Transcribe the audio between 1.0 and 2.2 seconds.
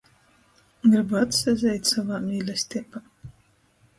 atsazeit sovā